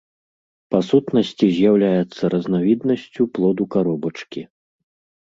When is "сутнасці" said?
0.87-1.45